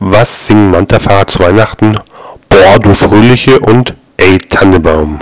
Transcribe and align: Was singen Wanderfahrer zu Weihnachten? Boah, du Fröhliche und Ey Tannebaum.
Was 0.00 0.46
singen 0.46 0.72
Wanderfahrer 0.72 1.26
zu 1.26 1.40
Weihnachten? 1.40 1.98
Boah, 2.48 2.78
du 2.80 2.94
Fröhliche 2.94 3.58
und 3.58 3.94
Ey 4.16 4.38
Tannebaum. 4.48 5.18